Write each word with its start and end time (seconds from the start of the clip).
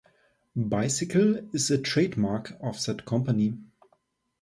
"Bicycle" 0.55 1.47
is 1.55 1.69
a 1.69 1.77
trademark 1.79 2.57
of 2.59 2.83
that 2.85 3.05
company. 3.05 3.59